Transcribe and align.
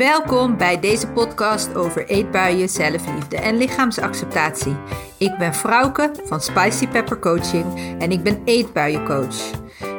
Welkom 0.00 0.56
bij 0.56 0.80
deze 0.80 1.08
podcast 1.08 1.74
over 1.74 2.06
eetbuien, 2.06 2.68
zelfliefde 2.68 3.36
en 3.36 3.56
lichaamsacceptatie. 3.56 4.76
Ik 5.18 5.38
ben 5.38 5.54
Frauke 5.54 6.10
van 6.24 6.40
Spicy 6.40 6.88
Pepper 6.88 7.18
Coaching 7.18 7.96
en 7.98 8.10
ik 8.10 8.22
ben 8.22 8.42
eetbuiencoach. 8.44 9.50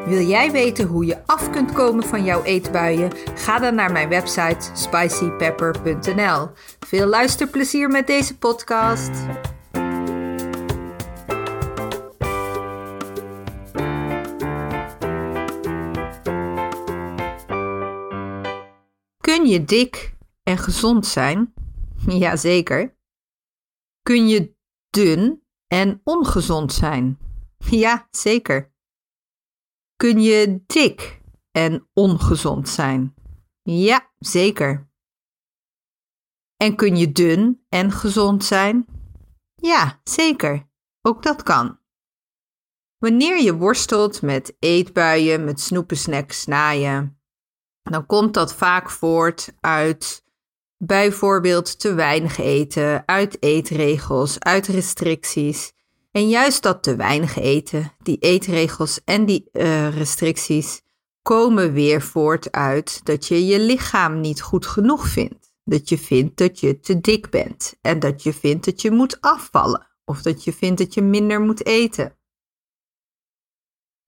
Wil 0.06 0.22
jij 0.22 0.52
weten 0.52 0.88
hoe 0.88 1.06
je 1.06 1.18
af 1.26 1.50
kunt 1.50 1.72
komen 1.72 2.04
van 2.04 2.24
jouw 2.24 2.44
eetbuien? 2.44 3.12
Ga 3.36 3.60
dan 3.60 3.76
naar 3.76 3.92
mijn 3.92 4.10
website 4.10 4.69
spicypepper.nl. 4.74 6.49
Veel 6.79 7.08
luisterplezier 7.08 7.90
met 7.90 8.08
deze 8.08 8.38
podcast. 8.38 9.12
Kun 19.22 19.46
je 19.46 19.64
dik 19.66 20.18
en 20.44 20.58
gezond 20.58 21.06
zijn? 21.06 21.54
Jazeker. 22.22 22.98
Kun 24.02 24.28
je 24.28 24.56
dun 24.90 25.44
en 25.68 26.02
ongezond 26.04 26.74
zijn? 26.74 27.18
Ja, 27.70 28.08
zeker. 28.12 28.74
Kun 29.96 30.22
je 30.22 30.64
dik 30.66 31.22
en 31.52 31.90
ongezond 31.94 32.70
zijn? 32.70 33.14
Ja, 33.62 34.12
zeker. 34.20 34.92
En 36.58 36.76
kun 36.76 36.98
je 36.98 37.12
dun 37.12 37.66
en 37.70 37.92
gezond 37.92 38.44
zijn? 38.44 38.86
Ja, 39.56 40.02
zeker. 40.04 40.70
Ook 41.02 41.24
dat 41.24 41.44
kan. 41.44 41.80
Wanneer 42.98 43.42
je 43.42 43.56
worstelt 43.56 44.22
met 44.22 44.56
eetbuien, 44.60 45.44
met 45.44 45.60
snoepen, 45.60 45.98
snacks, 45.98 46.42
snaaien, 46.42 47.21
dan 47.91 48.05
komt 48.05 48.34
dat 48.34 48.54
vaak 48.54 48.90
voort 48.90 49.54
uit 49.60 50.24
bijvoorbeeld 50.77 51.79
te 51.79 51.93
weinig 51.93 52.38
eten, 52.38 53.04
uit 53.05 53.38
eetregels, 53.40 54.40
uit 54.40 54.68
restricties. 54.68 55.74
En 56.12 56.29
juist 56.29 56.63
dat 56.63 56.84
te 56.84 56.96
weinig 56.96 57.38
eten, 57.38 57.91
die 58.04 58.18
eetregels 58.18 59.01
en 59.05 59.26
die 59.26 59.49
uh, 59.54 59.98
restricties 59.98 60.82
komen 61.21 61.74
weer 61.74 62.01
voort 62.01 62.51
uit 62.51 63.01
dat 63.04 63.27
je 63.27 63.46
je 63.46 63.60
lichaam 63.60 64.19
niet 64.19 64.41
goed 64.41 64.66
genoeg 64.66 65.07
vindt. 65.07 65.53
Dat 65.63 65.89
je 65.89 65.97
vindt 65.97 66.38
dat 66.38 66.59
je 66.59 66.79
te 66.79 67.01
dik 67.01 67.29
bent 67.29 67.75
en 67.81 67.99
dat 67.99 68.23
je 68.23 68.33
vindt 68.33 68.66
dat 68.66 68.81
je 68.81 68.91
moet 68.91 69.21
afvallen 69.21 69.88
of 70.05 70.21
dat 70.21 70.44
je 70.44 70.53
vindt 70.53 70.77
dat 70.77 70.94
je 70.94 71.01
minder 71.01 71.41
moet 71.41 71.66
eten. 71.66 72.16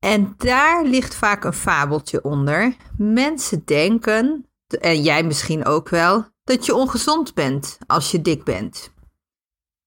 En 0.03 0.33
daar 0.37 0.85
ligt 0.85 1.15
vaak 1.15 1.43
een 1.43 1.53
fabeltje 1.53 2.23
onder. 2.23 2.75
Mensen 2.97 3.65
denken, 3.65 4.45
en 4.79 5.01
jij 5.01 5.23
misschien 5.23 5.65
ook 5.65 5.89
wel, 5.89 6.25
dat 6.43 6.65
je 6.65 6.75
ongezond 6.75 7.33
bent 7.33 7.77
als 7.87 8.11
je 8.11 8.21
dik 8.21 8.43
bent. 8.43 8.93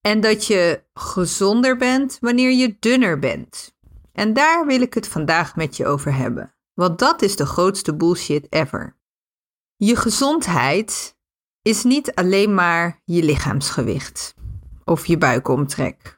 En 0.00 0.20
dat 0.20 0.46
je 0.46 0.82
gezonder 0.94 1.76
bent 1.76 2.18
wanneer 2.20 2.50
je 2.50 2.76
dunner 2.78 3.18
bent. 3.18 3.74
En 4.12 4.32
daar 4.32 4.66
wil 4.66 4.80
ik 4.80 4.94
het 4.94 5.08
vandaag 5.08 5.56
met 5.56 5.76
je 5.76 5.86
over 5.86 6.14
hebben. 6.14 6.54
Want 6.74 6.98
dat 6.98 7.22
is 7.22 7.36
de 7.36 7.46
grootste 7.46 7.96
bullshit 7.96 8.46
ever. 8.52 8.96
Je 9.76 9.96
gezondheid 9.96 11.16
is 11.62 11.82
niet 11.82 12.14
alleen 12.14 12.54
maar 12.54 13.00
je 13.04 13.22
lichaamsgewicht 13.22 14.34
of 14.84 15.06
je 15.06 15.18
buikomtrek. 15.18 16.15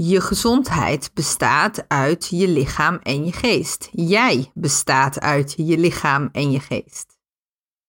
Je 0.00 0.20
gezondheid 0.20 1.10
bestaat 1.14 1.88
uit 1.88 2.28
je 2.28 2.48
lichaam 2.48 2.96
en 2.96 3.24
je 3.24 3.32
geest. 3.32 3.88
Jij 3.92 4.50
bestaat 4.54 5.20
uit 5.20 5.54
je 5.56 5.78
lichaam 5.78 6.28
en 6.32 6.50
je 6.50 6.60
geest. 6.60 7.18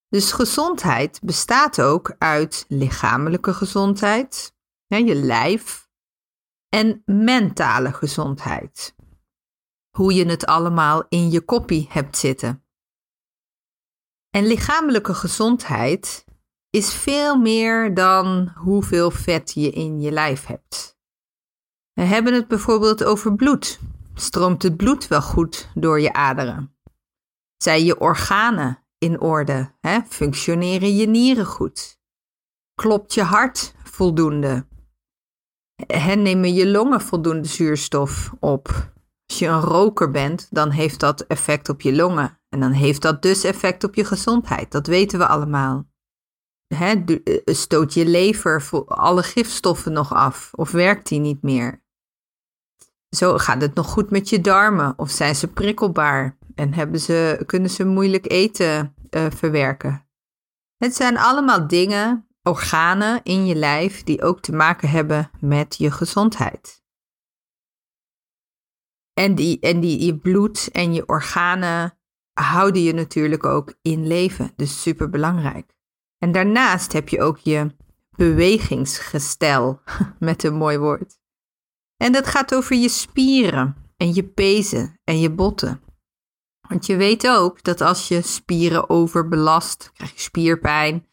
Dus 0.08 0.32
gezondheid 0.32 1.20
bestaat 1.24 1.82
ook 1.82 2.16
uit 2.18 2.66
lichamelijke 2.68 3.54
gezondheid, 3.54 4.56
je 4.88 5.16
lijf, 5.16 5.90
en 6.70 7.02
mentale 7.06 7.94
gezondheid. 7.94 8.96
Hoe 9.90 10.14
je 10.14 10.26
het 10.26 10.46
allemaal 10.46 11.06
in 11.10 11.32
je 11.32 11.42
koppie 11.42 11.88
hebt 11.90 12.18
zitten. 12.18 12.66
En 14.30 14.46
lichamelijke 14.46 15.14
gezondheid 15.14 16.26
is 16.70 16.94
veel 16.94 17.38
meer 17.38 17.94
dan 17.94 18.52
hoeveel 18.56 19.12
vet 19.12 19.54
je 19.54 19.70
in 19.70 20.00
je 20.00 20.12
lijf 20.12 20.46
hebt. 20.46 20.99
We 22.00 22.06
hebben 22.06 22.34
het 22.34 22.48
bijvoorbeeld 22.48 23.04
over 23.04 23.36
bloed. 23.36 23.80
Stroomt 24.14 24.64
het 24.64 24.78
bloed 24.78 25.08
wel 25.08 25.22
goed 25.22 25.70
door 25.74 26.02
je 26.02 26.14
aderen? 26.14 26.76
Zijn 27.58 27.86
je 27.86 28.00
organen 28.00 28.86
in 28.98 29.22
orde? 29.22 29.72
Hè? 29.80 30.00
Functioneren 30.08 30.96
je 30.96 31.08
nieren 31.08 31.46
goed? 31.46 32.00
Klopt 32.76 33.14
je 33.14 33.24
hart 33.24 33.74
voldoende? 33.84 34.68
En 35.88 36.22
nemen 36.22 36.54
je 36.54 36.68
longen 36.68 37.02
voldoende 37.02 37.48
zuurstof 37.48 38.34
op? 38.40 38.92
Als 39.26 39.40
je 39.40 39.48
een 39.48 39.62
roker 39.62 40.12
bent, 40.12 40.48
dan 40.52 40.70
heeft 40.70 41.00
dat 41.00 41.22
effect 41.22 41.70
op 41.70 41.82
je 41.82 41.96
longen. 41.96 42.40
En 42.50 42.60
dan 42.60 42.72
heeft 42.72 43.02
dat 43.02 43.22
dus 43.22 43.44
effect 43.44 43.84
op 43.84 43.96
je 43.96 44.06
gezondheid. 44.06 44.72
Dat 44.72 44.88
weten 44.88 45.20
we 45.20 45.28
allemaal. 45.28 45.88
Hè, 46.76 47.04
stoot 47.46 47.94
je 47.94 48.06
lever 48.06 48.86
alle 48.86 49.24
gifstoffen 49.24 49.92
nog 49.92 50.14
af? 50.14 50.50
Of 50.54 50.72
werkt 50.72 51.08
die 51.08 51.20
niet 51.20 51.42
meer? 51.42 51.88
Zo 53.10 53.38
gaat 53.38 53.62
het 53.62 53.74
nog 53.74 53.88
goed 53.88 54.10
met 54.10 54.30
je 54.30 54.42
darmen 54.42 54.94
of 54.98 55.10
zijn 55.10 55.36
ze 55.36 55.48
prikkelbaar 55.48 56.38
en 56.56 56.74
hebben 56.74 57.00
ze, 57.00 57.44
kunnen 57.46 57.70
ze 57.70 57.86
moeilijk 57.86 58.32
eten 58.32 58.96
uh, 59.10 59.26
verwerken. 59.30 60.08
Het 60.78 60.96
zijn 60.96 61.18
allemaal 61.18 61.68
dingen, 61.68 62.28
organen 62.44 63.24
in 63.24 63.46
je 63.46 63.56
lijf 63.56 64.04
die 64.04 64.22
ook 64.24 64.42
te 64.42 64.52
maken 64.52 64.90
hebben 64.90 65.32
met 65.40 65.76
je 65.78 65.92
gezondheid. 65.92 66.84
En 69.14 69.36
die, 69.36 69.60
en 69.60 69.80
die 69.80 70.06
je 70.06 70.18
bloed 70.18 70.70
en 70.72 70.94
je 70.94 71.08
organen 71.08 71.98
houden 72.34 72.82
je 72.82 72.94
natuurlijk 72.94 73.46
ook 73.46 73.74
in 73.82 74.08
leven, 74.08 74.54
dus 74.56 74.82
super 74.82 75.10
belangrijk. 75.10 75.76
En 76.18 76.32
daarnaast 76.32 76.94
heb 76.94 77.10
je 77.10 77.22
ook 77.22 77.38
je 77.38 77.76
bewegingsgestel, 78.16 79.82
met 80.20 80.44
een 80.44 80.56
mooi 80.56 80.78
woord. 80.78 81.19
En 82.02 82.12
dat 82.12 82.28
gaat 82.28 82.56
over 82.56 82.76
je 82.76 82.90
spieren 82.90 83.76
en 83.98 84.14
je 84.14 84.24
pezen 84.24 85.00
en 85.04 85.20
je 85.20 85.32
botten. 85.32 85.82
Want 86.68 86.86
je 86.86 86.96
weet 86.96 87.28
ook 87.28 87.64
dat 87.64 87.82
als 87.82 88.08
je 88.08 88.22
spieren 88.22 88.90
overbelast, 88.90 89.92
krijg 89.94 90.14
je 90.14 90.20
spierpijn. 90.20 91.08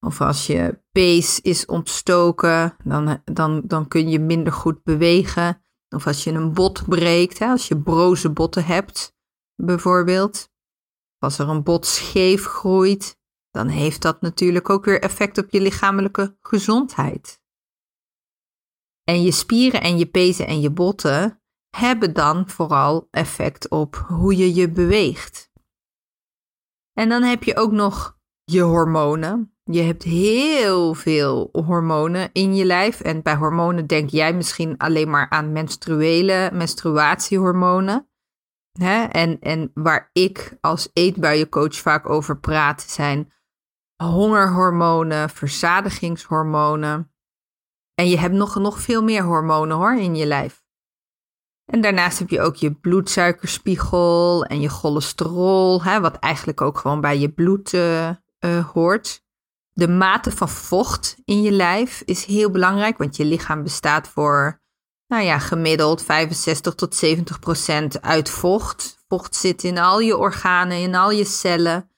Of 0.00 0.20
als 0.20 0.46
je 0.46 0.80
pees 0.92 1.40
is 1.40 1.66
ontstoken, 1.66 2.76
dan, 2.84 3.22
dan, 3.24 3.62
dan 3.64 3.88
kun 3.88 4.08
je 4.08 4.18
minder 4.18 4.52
goed 4.52 4.82
bewegen. 4.82 5.62
Of 5.88 6.06
als 6.06 6.24
je 6.24 6.32
een 6.32 6.52
bot 6.52 6.88
breekt, 6.88 7.38
hè, 7.38 7.46
als 7.46 7.68
je 7.68 7.82
broze 7.82 8.30
botten 8.30 8.64
hebt, 8.64 9.16
bijvoorbeeld. 9.54 10.50
Als 11.18 11.38
er 11.38 11.48
een 11.48 11.62
bot 11.62 11.86
scheef 11.86 12.44
groeit, 12.44 13.18
dan 13.50 13.68
heeft 13.68 14.02
dat 14.02 14.20
natuurlijk 14.20 14.70
ook 14.70 14.84
weer 14.84 15.00
effect 15.00 15.38
op 15.38 15.50
je 15.50 15.60
lichamelijke 15.60 16.36
gezondheid. 16.40 17.41
En 19.04 19.22
je 19.22 19.30
spieren 19.30 19.80
en 19.80 19.98
je 19.98 20.06
pezen 20.06 20.46
en 20.46 20.60
je 20.60 20.70
botten 20.70 21.42
hebben 21.76 22.12
dan 22.12 22.48
vooral 22.48 23.08
effect 23.10 23.68
op 23.68 23.94
hoe 24.08 24.36
je 24.36 24.54
je 24.54 24.68
beweegt. 24.68 25.50
En 26.92 27.08
dan 27.08 27.22
heb 27.22 27.42
je 27.42 27.56
ook 27.56 27.72
nog 27.72 28.18
je 28.44 28.60
hormonen. 28.60 29.56
Je 29.64 29.80
hebt 29.80 30.02
heel 30.02 30.94
veel 30.94 31.48
hormonen 31.52 32.30
in 32.32 32.54
je 32.54 32.64
lijf. 32.64 33.00
En 33.00 33.22
bij 33.22 33.36
hormonen 33.36 33.86
denk 33.86 34.10
jij 34.10 34.34
misschien 34.34 34.78
alleen 34.78 35.10
maar 35.10 35.30
aan 35.30 35.52
menstruele 35.52 36.50
menstruatiehormonen. 36.52 38.08
Hè? 38.72 39.04
En, 39.04 39.40
en 39.40 39.70
waar 39.74 40.10
ik 40.12 40.56
als 40.60 40.90
eetbuiencoach 40.92 41.76
vaak 41.76 42.08
over 42.08 42.38
praat, 42.38 42.82
zijn 42.82 43.32
hongerhormonen, 43.96 45.30
verzadigingshormonen. 45.30 47.11
En 47.94 48.08
je 48.08 48.18
hebt 48.18 48.34
nog, 48.34 48.54
nog 48.54 48.80
veel 48.80 49.02
meer 49.02 49.22
hormonen 49.22 49.76
hoor 49.76 49.96
in 49.96 50.16
je 50.16 50.26
lijf. 50.26 50.62
En 51.64 51.80
daarnaast 51.80 52.18
heb 52.18 52.28
je 52.30 52.40
ook 52.40 52.56
je 52.56 52.74
bloedsuikerspiegel 52.74 54.44
en 54.44 54.60
je 54.60 54.68
cholesterol, 54.68 55.82
hè, 55.82 56.00
wat 56.00 56.16
eigenlijk 56.16 56.60
ook 56.60 56.78
gewoon 56.78 57.00
bij 57.00 57.18
je 57.18 57.28
bloed 57.28 57.72
uh, 57.72 58.08
uh, 58.08 58.68
hoort. 58.72 59.22
De 59.72 59.88
mate 59.88 60.30
van 60.30 60.48
vocht 60.48 61.16
in 61.24 61.42
je 61.42 61.50
lijf 61.50 62.02
is 62.04 62.24
heel 62.24 62.50
belangrijk, 62.50 62.98
want 62.98 63.16
je 63.16 63.24
lichaam 63.24 63.62
bestaat 63.62 64.08
voor, 64.08 64.60
nou 65.06 65.22
ja, 65.22 65.38
gemiddeld 65.38 66.02
65 66.02 66.74
tot 66.74 66.94
70 66.94 67.38
procent 67.38 68.02
uit 68.02 68.30
vocht. 68.30 69.04
Vocht 69.08 69.36
zit 69.36 69.64
in 69.64 69.78
al 69.78 70.00
je 70.00 70.16
organen, 70.16 70.78
in 70.78 70.94
al 70.94 71.10
je 71.10 71.24
cellen. 71.24 71.90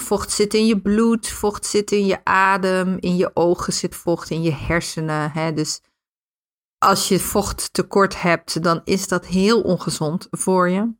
Vocht 0.00 0.30
zit 0.30 0.54
in 0.54 0.66
je 0.66 0.80
bloed, 0.80 1.28
vocht 1.28 1.66
zit 1.66 1.90
in 1.90 2.06
je 2.06 2.24
adem, 2.24 2.96
in 3.00 3.16
je 3.16 3.30
ogen 3.34 3.72
zit 3.72 3.96
vocht, 3.96 4.30
in 4.30 4.42
je 4.42 4.52
hersenen. 4.52 5.30
Hè? 5.30 5.52
Dus 5.52 5.80
als 6.78 7.08
je 7.08 7.20
vocht 7.20 7.72
tekort 7.72 8.22
hebt, 8.22 8.62
dan 8.62 8.80
is 8.84 9.08
dat 9.08 9.26
heel 9.26 9.62
ongezond 9.62 10.28
voor 10.30 10.68
je. 10.68 10.98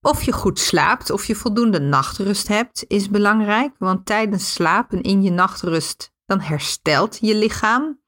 Of 0.00 0.22
je 0.22 0.32
goed 0.32 0.58
slaapt, 0.58 1.10
of 1.10 1.24
je 1.24 1.34
voldoende 1.34 1.80
nachtrust 1.80 2.48
hebt, 2.48 2.84
is 2.88 3.10
belangrijk. 3.10 3.74
Want 3.78 4.06
tijdens 4.06 4.52
slaap 4.52 4.92
en 4.92 5.02
in 5.02 5.22
je 5.22 5.30
nachtrust, 5.30 6.12
dan 6.24 6.40
herstelt 6.40 7.18
je 7.20 7.34
lichaam 7.34 8.02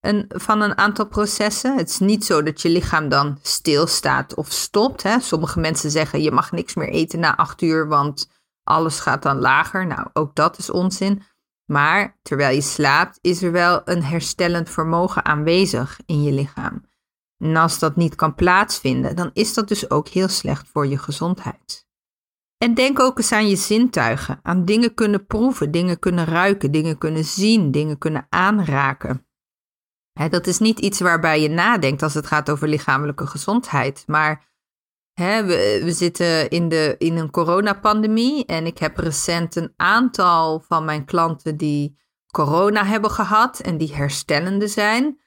een, 0.00 0.24
van 0.28 0.60
een 0.60 0.78
aantal 0.78 1.06
processen. 1.06 1.76
Het 1.76 1.88
is 1.88 1.98
niet 1.98 2.24
zo 2.24 2.42
dat 2.42 2.62
je 2.62 2.68
lichaam 2.68 3.08
dan 3.08 3.38
stilstaat 3.42 4.34
of 4.34 4.50
stopt. 4.50 5.02
Hè. 5.02 5.20
Sommige 5.20 5.60
mensen 5.60 5.90
zeggen 5.90 6.22
je 6.22 6.32
mag 6.32 6.52
niks 6.52 6.74
meer 6.74 6.88
eten 6.88 7.20
na 7.20 7.36
acht 7.36 7.62
uur, 7.62 7.88
want 7.88 8.28
alles 8.64 9.00
gaat 9.00 9.22
dan 9.22 9.38
lager. 9.38 9.86
Nou, 9.86 10.08
ook 10.12 10.34
dat 10.34 10.58
is 10.58 10.70
onzin. 10.70 11.22
Maar 11.72 12.18
terwijl 12.22 12.54
je 12.54 12.60
slaapt, 12.60 13.18
is 13.20 13.42
er 13.42 13.52
wel 13.52 13.82
een 13.84 14.02
herstellend 14.02 14.70
vermogen 14.70 15.24
aanwezig 15.24 16.00
in 16.06 16.22
je 16.22 16.32
lichaam. 16.32 16.84
En 17.38 17.56
als 17.56 17.78
dat 17.78 17.96
niet 17.96 18.14
kan 18.14 18.34
plaatsvinden, 18.34 19.16
dan 19.16 19.30
is 19.32 19.54
dat 19.54 19.68
dus 19.68 19.90
ook 19.90 20.08
heel 20.08 20.28
slecht 20.28 20.68
voor 20.68 20.86
je 20.86 20.98
gezondheid. 20.98 21.86
En 22.58 22.74
denk 22.74 23.00
ook 23.00 23.18
eens 23.18 23.32
aan 23.32 23.48
je 23.48 23.56
zintuigen, 23.56 24.40
aan 24.42 24.64
dingen 24.64 24.94
kunnen 24.94 25.26
proeven, 25.26 25.70
dingen 25.70 25.98
kunnen 25.98 26.24
ruiken, 26.24 26.70
dingen 26.70 26.98
kunnen 26.98 27.24
zien, 27.24 27.70
dingen 27.70 27.98
kunnen 27.98 28.26
aanraken. 28.28 29.26
dat 30.30 30.46
is 30.46 30.58
niet 30.58 30.78
iets 30.78 31.00
waarbij 31.00 31.40
je 31.40 31.48
nadenkt 31.48 32.02
als 32.02 32.14
het 32.14 32.26
gaat 32.26 32.50
over 32.50 32.68
lichamelijke 32.68 33.26
gezondheid, 33.26 34.04
maar 34.06 34.51
we, 35.14 35.80
we, 35.84 35.92
zitten 35.92 36.48
in, 36.50 36.68
de, 36.68 36.94
in 36.98 37.16
een 37.16 37.30
coronapandemie 37.30 38.46
en 38.46 38.66
ik 38.66 38.78
heb 38.78 38.96
recent 38.96 39.56
een 39.56 39.72
aantal 39.76 40.60
van 40.60 40.84
mijn 40.84 41.04
klanten 41.04 41.56
die 41.56 41.98
corona 42.26 42.84
hebben 42.84 43.10
gehad 43.10 43.60
en 43.60 43.78
die 43.78 43.94
herstellende 43.94 44.68
zijn. 44.68 45.20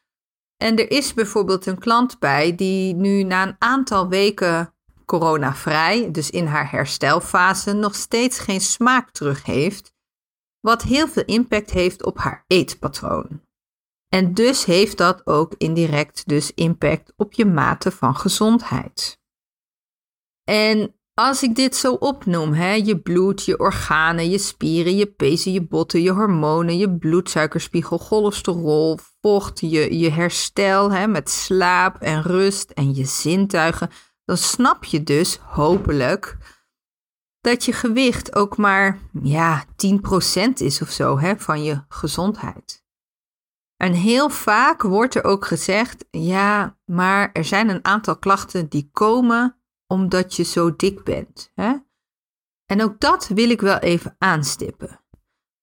En 0.57 0.77
er 0.77 0.91
is 0.91 1.13
bijvoorbeeld 1.13 1.65
een 1.65 1.79
klant 1.79 2.19
bij 2.19 2.55
die 2.55 2.95
nu 2.95 3.23
na 3.23 3.47
een 3.47 3.55
aantal 3.59 4.07
weken 4.07 4.73
coronavrij, 5.05 6.11
dus 6.11 6.29
in 6.29 6.45
haar 6.45 6.71
herstelfase, 6.71 7.73
nog 7.73 7.95
steeds 7.95 8.39
geen 8.39 8.61
smaak 8.61 9.11
terug 9.11 9.45
heeft, 9.45 9.93
wat 10.59 10.81
heel 10.81 11.07
veel 11.07 11.25
impact 11.25 11.71
heeft 11.71 12.05
op 12.05 12.17
haar 12.17 12.43
eetpatroon. 12.47 13.41
En 14.09 14.33
dus 14.33 14.65
heeft 14.65 14.97
dat 14.97 15.27
ook 15.27 15.53
indirect 15.57 16.27
dus 16.27 16.51
impact 16.53 17.13
op 17.15 17.33
je 17.33 17.45
mate 17.45 17.91
van 17.91 18.15
gezondheid. 18.15 19.19
En 20.45 20.95
als 21.13 21.43
ik 21.43 21.55
dit 21.55 21.75
zo 21.75 21.93
opnoem, 21.93 22.53
hè, 22.53 22.73
je 22.73 22.99
bloed, 22.99 23.45
je 23.45 23.59
organen, 23.59 24.29
je 24.29 24.37
spieren, 24.37 24.95
je 24.95 25.05
pezen, 25.05 25.51
je 25.51 25.67
botten, 25.67 26.01
je 26.01 26.11
hormonen, 26.11 26.77
je 26.77 26.97
bloedsuikerspiegel, 26.97 27.97
cholesterol, 27.97 28.99
vocht, 29.21 29.59
je, 29.59 29.97
je 29.99 30.11
herstel 30.11 30.91
hè, 30.91 31.07
met 31.07 31.29
slaap 31.29 32.01
en 32.01 32.21
rust 32.21 32.69
en 32.71 32.95
je 32.95 33.05
zintuigen, 33.05 33.89
dan 34.25 34.37
snap 34.37 34.83
je 34.83 35.03
dus 35.03 35.37
hopelijk 35.37 36.37
dat 37.41 37.65
je 37.65 37.73
gewicht 37.73 38.35
ook 38.35 38.57
maar 38.57 38.99
ja, 39.21 39.65
10% 39.65 39.67
is 40.53 40.81
of 40.81 40.89
zo 40.89 41.19
hè, 41.19 41.37
van 41.37 41.63
je 41.63 41.83
gezondheid. 41.87 42.83
En 43.77 43.93
heel 43.93 44.29
vaak 44.29 44.81
wordt 44.81 45.15
er 45.15 45.23
ook 45.23 45.45
gezegd: 45.45 46.05
ja, 46.11 46.77
maar 46.85 47.29
er 47.33 47.45
zijn 47.45 47.69
een 47.69 47.85
aantal 47.85 48.17
klachten 48.17 48.69
die 48.69 48.89
komen 48.91 49.59
omdat 49.87 50.35
je 50.35 50.43
zo 50.43 50.75
dik 50.75 51.03
bent. 51.03 51.51
Hè? 51.53 51.75
En 52.65 52.83
ook 52.83 52.99
dat 52.99 53.27
wil 53.27 53.49
ik 53.49 53.61
wel 53.61 53.77
even 53.77 54.15
aanstippen. 54.17 55.03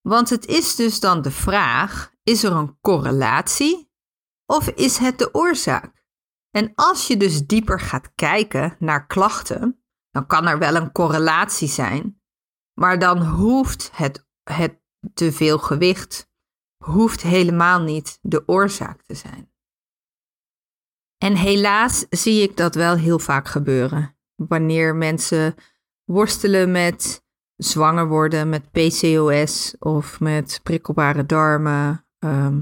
Want 0.01 0.31
het 0.31 0.47
is 0.47 0.77
dus 0.77 1.01
dan 1.01 1.23
de 1.23 1.31
vraag: 1.31 2.13
is 2.23 2.45
er 2.45 2.53
een 2.53 2.79
correlatie 2.81 3.91
of 4.47 4.69
is 4.69 4.99
het 4.99 5.19
de 5.19 5.35
oorzaak? 5.35 6.05
En 6.51 6.73
als 6.75 7.07
je 7.07 7.17
dus 7.17 7.47
dieper 7.47 7.81
gaat 7.81 8.15
kijken 8.15 8.77
naar 8.79 9.07
klachten, 9.07 9.85
dan 10.11 10.27
kan 10.27 10.47
er 10.47 10.59
wel 10.59 10.75
een 10.75 10.93
correlatie 10.93 11.69
zijn, 11.69 12.23
maar 12.73 12.99
dan 12.99 13.27
hoeft 13.27 13.91
het, 13.93 14.27
het 14.43 14.81
te 15.15 15.33
veel 15.33 15.59
gewicht 15.59 16.31
hoeft 16.85 17.23
helemaal 17.23 17.81
niet 17.81 18.19
de 18.23 18.49
oorzaak 18.49 19.03
te 19.03 19.15
zijn. 19.15 19.53
En 21.19 21.37
helaas 21.37 22.07
zie 22.11 22.43
ik 22.43 22.57
dat 22.57 22.75
wel 22.75 22.97
heel 22.97 23.19
vaak 23.19 23.49
gebeuren. 23.49 24.12
Wanneer 24.49 24.97
mensen 24.97 25.55
worstelen 26.05 26.71
met 26.71 27.25
zwanger 27.57 28.09
worden, 28.09 28.49
met 28.49 28.71
PCOS 28.71 29.77
of 29.79 30.21
met 30.21 30.61
prikkelbare 30.63 31.27
darmen, 31.27 32.07
ehm, 32.19 32.61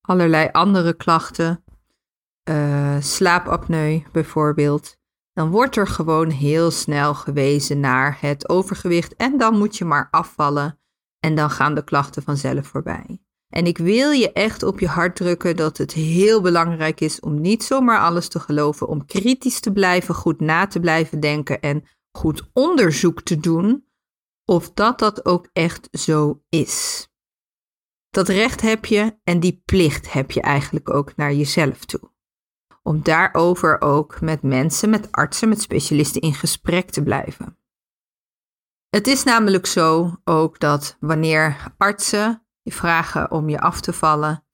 allerlei 0.00 0.48
andere 0.52 0.92
klachten, 0.92 1.64
uh, 2.50 2.96
slaapapneu 3.00 4.02
bijvoorbeeld, 4.12 4.96
dan 5.32 5.50
wordt 5.50 5.76
er 5.76 5.86
gewoon 5.86 6.30
heel 6.30 6.70
snel 6.70 7.14
gewezen 7.14 7.80
naar 7.80 8.16
het 8.20 8.48
overgewicht 8.48 9.16
en 9.16 9.38
dan 9.38 9.58
moet 9.58 9.76
je 9.76 9.84
maar 9.84 10.08
afvallen 10.10 10.78
en 11.18 11.34
dan 11.34 11.50
gaan 11.50 11.74
de 11.74 11.84
klachten 11.84 12.22
vanzelf 12.22 12.66
voorbij. 12.66 13.21
En 13.52 13.66
ik 13.66 13.78
wil 13.78 14.10
je 14.10 14.32
echt 14.32 14.62
op 14.62 14.80
je 14.80 14.86
hart 14.86 15.16
drukken 15.16 15.56
dat 15.56 15.78
het 15.78 15.92
heel 15.92 16.40
belangrijk 16.40 17.00
is 17.00 17.20
om 17.20 17.40
niet 17.40 17.62
zomaar 17.62 18.00
alles 18.00 18.28
te 18.28 18.40
geloven, 18.40 18.88
om 18.88 19.06
kritisch 19.06 19.60
te 19.60 19.72
blijven, 19.72 20.14
goed 20.14 20.40
na 20.40 20.66
te 20.66 20.80
blijven 20.80 21.20
denken 21.20 21.60
en 21.60 21.84
goed 22.10 22.50
onderzoek 22.52 23.22
te 23.22 23.40
doen 23.40 23.86
of 24.44 24.72
dat 24.72 24.98
dat 24.98 25.24
ook 25.24 25.48
echt 25.52 25.88
zo 25.90 26.42
is. 26.48 27.08
Dat 28.10 28.28
recht 28.28 28.60
heb 28.60 28.84
je 28.84 29.18
en 29.24 29.40
die 29.40 29.62
plicht 29.64 30.12
heb 30.12 30.30
je 30.30 30.40
eigenlijk 30.40 30.90
ook 30.90 31.16
naar 31.16 31.32
jezelf 31.32 31.84
toe. 31.84 32.10
Om 32.82 33.02
daarover 33.02 33.80
ook 33.80 34.20
met 34.20 34.42
mensen, 34.42 34.90
met 34.90 35.12
artsen, 35.12 35.48
met 35.48 35.60
specialisten 35.60 36.20
in 36.20 36.34
gesprek 36.34 36.90
te 36.90 37.02
blijven. 37.02 37.58
Het 38.88 39.06
is 39.06 39.22
namelijk 39.22 39.66
zo 39.66 40.16
ook 40.24 40.60
dat 40.60 40.96
wanneer 41.00 41.74
artsen 41.76 42.46
vragen 42.64 43.30
om 43.30 43.48
je 43.48 43.60
af 43.60 43.80
te 43.80 43.92
vallen. 43.92 44.44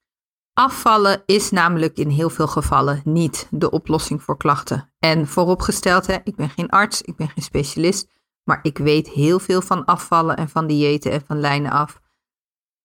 Afvallen 0.52 1.22
is 1.26 1.50
namelijk 1.50 1.96
in 1.96 2.08
heel 2.08 2.30
veel 2.30 2.46
gevallen 2.46 3.00
niet 3.04 3.48
de 3.50 3.70
oplossing 3.70 4.22
voor 4.22 4.36
klachten. 4.36 4.92
En 4.98 5.26
vooropgesteld, 5.26 6.06
hè, 6.06 6.16
ik 6.24 6.36
ben 6.36 6.50
geen 6.50 6.68
arts, 6.68 7.02
ik 7.02 7.16
ben 7.16 7.28
geen 7.28 7.44
specialist, 7.44 8.08
maar 8.44 8.58
ik 8.62 8.78
weet 8.78 9.08
heel 9.08 9.38
veel 9.38 9.60
van 9.60 9.84
afvallen 9.84 10.36
en 10.36 10.48
van 10.48 10.66
diëten 10.66 11.12
en 11.12 11.22
van 11.26 11.40
lijnen 11.40 11.70
af. 11.70 12.00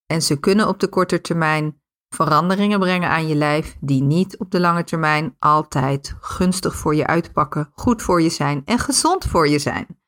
En 0.05 0.21
ze 0.21 0.39
kunnen 0.39 0.67
op 0.67 0.79
de 0.79 0.87
korte 0.87 1.21
termijn 1.21 1.81
veranderingen 2.09 2.79
brengen 2.79 3.09
aan 3.09 3.27
je 3.27 3.35
lijf 3.35 3.77
die 3.79 4.01
niet 4.01 4.37
op 4.37 4.51
de 4.51 4.59
lange 4.59 4.83
termijn 4.83 5.35
altijd 5.39 6.15
gunstig 6.19 6.75
voor 6.75 6.95
je 6.95 7.07
uitpakken, 7.07 7.71
goed 7.73 8.01
voor 8.01 8.21
je 8.21 8.29
zijn 8.29 8.61
en 8.65 8.79
gezond 8.79 9.25
voor 9.25 9.47
je 9.47 9.59
zijn. 9.59 10.01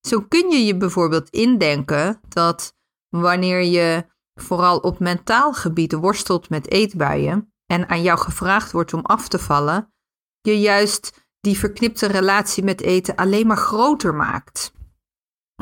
Zo 0.00 0.20
kun 0.20 0.50
je 0.50 0.64
je 0.64 0.76
bijvoorbeeld 0.76 1.30
indenken 1.30 2.20
dat 2.28 2.76
wanneer 3.20 3.62
je 3.62 4.06
vooral 4.34 4.78
op 4.78 4.98
mentaal 4.98 5.52
gebied 5.52 5.92
worstelt 5.92 6.50
met 6.50 6.70
eetbuien 6.70 7.52
en 7.66 7.88
aan 7.88 8.02
jou 8.02 8.18
gevraagd 8.18 8.72
wordt 8.72 8.94
om 8.94 9.00
af 9.00 9.28
te 9.28 9.38
vallen, 9.38 9.92
je 10.40 10.60
juist 10.60 11.26
die 11.40 11.58
verknipte 11.58 12.06
relatie 12.06 12.64
met 12.64 12.80
eten 12.80 13.16
alleen 13.16 13.46
maar 13.46 13.56
groter 13.56 14.14
maakt. 14.14 14.72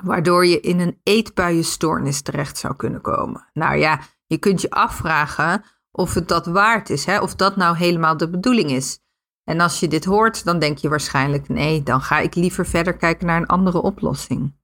Waardoor 0.03 0.47
je 0.47 0.61
in 0.61 0.81
een 0.81 1.01
eetbuienstoornis 1.03 2.23
terecht 2.23 2.59
zou 2.59 2.77
kunnen 2.77 3.01
komen. 3.01 3.49
Nou 3.53 3.77
ja, 3.77 4.01
je 4.27 4.39
kunt 4.39 4.61
je 4.61 4.71
afvragen 4.71 5.65
of 5.91 6.15
het 6.15 6.29
dat 6.29 6.47
waard 6.47 6.91
is, 6.91 7.05
hè? 7.05 7.21
of 7.21 7.35
dat 7.35 7.57
nou 7.57 7.77
helemaal 7.77 8.17
de 8.17 8.31
bedoeling 8.31 8.71
is. 8.71 8.99
En 9.45 9.61
als 9.61 9.81
je 9.81 9.89
dit 9.89 10.05
hoort, 10.05 10.45
dan 10.45 10.59
denk 10.59 10.79
je 10.79 10.89
waarschijnlijk: 10.89 11.49
nee, 11.49 11.83
dan 11.83 12.01
ga 12.01 12.19
ik 12.19 12.35
liever 12.35 12.67
verder 12.67 12.97
kijken 12.97 13.27
naar 13.27 13.41
een 13.41 13.47
andere 13.47 13.83
oplossing. 13.83 14.59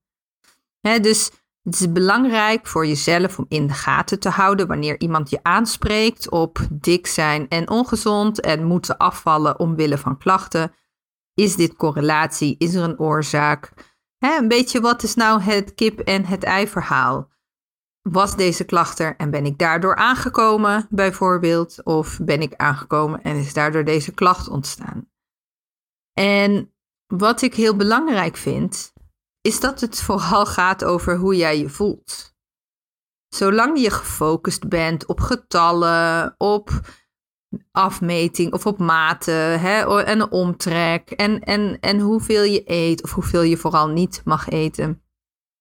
Hè, 0.80 1.00
dus 1.00 1.30
het 1.66 1.80
is 1.80 1.92
belangrijk 1.92 2.66
voor 2.66 2.86
jezelf 2.86 3.38
om 3.38 3.46
in 3.48 3.66
de 3.66 3.72
gaten 3.72 4.18
te 4.18 4.28
houden 4.28 4.66
wanneer 4.66 5.00
iemand 5.00 5.30
je 5.30 5.38
aanspreekt 5.42 6.30
op 6.30 6.58
dik 6.70 7.06
zijn 7.06 7.48
en 7.48 7.70
ongezond 7.70 8.40
en 8.40 8.64
moeten 8.64 8.96
afvallen 8.96 9.58
omwille 9.58 9.98
van 9.98 10.18
klachten. 10.18 10.72
Is 11.34 11.56
dit 11.56 11.76
correlatie? 11.76 12.54
Is 12.58 12.74
er 12.74 12.82
een 12.82 12.98
oorzaak? 12.98 13.72
een 14.18 14.48
beetje 14.48 14.80
wat 14.80 15.02
is 15.02 15.14
nou 15.14 15.40
het 15.40 15.74
kip- 15.74 16.00
en 16.00 16.24
het 16.24 16.44
ei-verhaal? 16.44 17.30
Was 18.02 18.36
deze 18.36 18.64
klacht 18.64 18.98
er 18.98 19.16
en 19.16 19.30
ben 19.30 19.46
ik 19.46 19.58
daardoor 19.58 19.96
aangekomen, 19.96 20.86
bijvoorbeeld? 20.90 21.84
Of 21.84 22.18
ben 22.22 22.40
ik 22.40 22.54
aangekomen 22.54 23.22
en 23.22 23.36
is 23.36 23.52
daardoor 23.52 23.84
deze 23.84 24.12
klacht 24.12 24.48
ontstaan? 24.48 25.10
En 26.12 26.72
wat 27.06 27.42
ik 27.42 27.54
heel 27.54 27.76
belangrijk 27.76 28.36
vind, 28.36 28.92
is 29.46 29.60
dat 29.60 29.80
het 29.80 30.02
vooral 30.02 30.46
gaat 30.46 30.84
over 30.84 31.16
hoe 31.16 31.36
jij 31.36 31.58
je 31.58 31.68
voelt. 31.68 32.34
Zolang 33.28 33.80
je 33.80 33.90
gefocust 33.90 34.68
bent 34.68 35.06
op 35.06 35.20
getallen, 35.20 36.34
op 36.38 36.70
afmeting 37.72 38.52
of 38.52 38.66
op 38.66 38.78
maten 38.78 39.60
hè, 39.60 40.02
en 40.02 40.30
omtrek 40.30 41.10
en, 41.10 41.40
en, 41.40 41.80
en 41.80 42.00
hoeveel 42.00 42.42
je 42.42 42.62
eet 42.64 43.02
of 43.02 43.12
hoeveel 43.12 43.42
je 43.42 43.56
vooral 43.56 43.88
niet 43.88 44.22
mag 44.24 44.48
eten, 44.48 45.02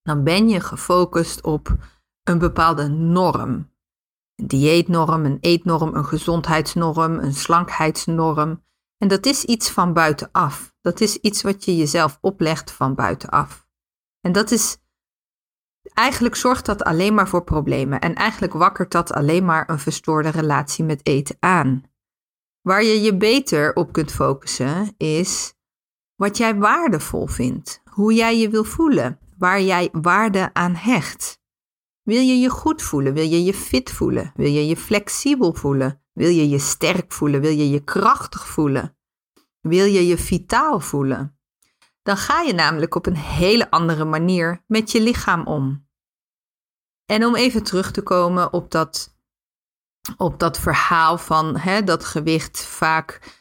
dan 0.01 0.23
ben 0.23 0.49
je 0.49 0.59
gefocust 0.59 1.43
op 1.43 1.75
een 2.23 2.39
bepaalde 2.39 2.87
norm. 2.87 3.73
Een 4.35 4.47
dieetnorm, 4.47 5.25
een 5.25 5.37
eetnorm, 5.41 5.95
een 5.95 6.05
gezondheidsnorm, 6.05 7.19
een 7.19 7.33
slankheidsnorm. 7.33 8.63
En 8.97 9.07
dat 9.07 9.25
is 9.25 9.43
iets 9.43 9.69
van 9.69 9.93
buitenaf. 9.93 10.75
Dat 10.81 11.01
is 11.01 11.17
iets 11.17 11.41
wat 11.41 11.65
je 11.65 11.75
jezelf 11.75 12.17
oplegt 12.21 12.71
van 12.71 12.95
buitenaf. 12.95 13.64
En 14.25 14.31
dat 14.31 14.51
is. 14.51 14.77
Eigenlijk 15.93 16.35
zorgt 16.35 16.65
dat 16.65 16.83
alleen 16.83 17.13
maar 17.13 17.27
voor 17.27 17.43
problemen. 17.43 17.99
En 17.99 18.15
eigenlijk 18.15 18.53
wakkert 18.53 18.91
dat 18.91 19.11
alleen 19.11 19.45
maar 19.45 19.69
een 19.69 19.79
verstoorde 19.79 20.29
relatie 20.29 20.83
met 20.83 21.05
eten 21.05 21.35
aan. 21.39 21.83
Waar 22.61 22.83
je 22.83 23.01
je 23.01 23.17
beter 23.17 23.73
op 23.73 23.93
kunt 23.93 24.11
focussen 24.11 24.93
is 24.97 25.53
wat 26.15 26.37
jij 26.37 26.55
waardevol 26.55 27.27
vindt. 27.27 27.81
Hoe 27.89 28.13
jij 28.13 28.39
je 28.39 28.49
wil 28.49 28.63
voelen. 28.63 29.19
Waar 29.37 29.61
jij 29.61 29.89
waarde 29.91 30.53
aan 30.53 30.75
hecht. 30.75 31.39
Wil 32.01 32.21
je 32.21 32.39
je 32.39 32.49
goed 32.49 32.81
voelen? 32.81 33.13
Wil 33.13 33.27
je 33.27 33.43
je 33.43 33.53
fit 33.53 33.91
voelen? 33.91 34.31
Wil 34.35 34.51
je 34.51 34.67
je 34.67 34.77
flexibel 34.77 35.53
voelen? 35.53 36.01
Wil 36.13 36.29
je 36.29 36.49
je 36.49 36.59
sterk 36.59 37.11
voelen? 37.11 37.41
Wil 37.41 37.51
je 37.51 37.69
je 37.69 37.83
krachtig 37.83 38.47
voelen? 38.47 38.97
Wil 39.61 39.85
je 39.85 40.07
je 40.07 40.17
vitaal 40.17 40.79
voelen? 40.79 41.34
Dan 42.05 42.17
ga 42.17 42.41
je 42.41 42.53
namelijk 42.53 42.95
op 42.95 43.05
een 43.05 43.17
hele 43.17 43.71
andere 43.71 44.05
manier 44.05 44.63
met 44.67 44.91
je 44.91 45.01
lichaam 45.01 45.47
om. 45.47 45.87
En 47.05 47.25
om 47.25 47.35
even 47.35 47.63
terug 47.63 47.91
te 47.91 48.01
komen 48.01 48.53
op 48.53 48.71
dat, 48.71 49.17
op 50.17 50.39
dat 50.39 50.59
verhaal 50.59 51.17
van 51.17 51.57
hè, 51.57 51.83
dat 51.83 52.05
gewicht 52.05 52.65
vaak 52.65 53.39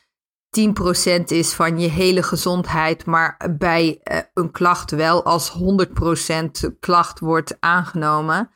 10% 0.60 1.24
is 1.24 1.52
van 1.52 1.78
je 1.78 1.88
hele 1.88 2.22
gezondheid, 2.22 3.06
maar 3.06 3.56
bij 3.58 4.00
eh, 4.02 4.18
een 4.34 4.50
klacht 4.50 4.90
wel 4.90 5.24
als 5.24 5.52
100% 5.52 6.78
klacht 6.80 7.20
wordt 7.20 7.56
aangenomen. 7.60 8.50